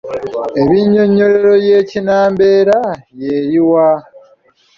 [0.61, 2.79] Ennyinyonnyolero y’Ekinnambeera
[3.21, 3.87] y’eluwa?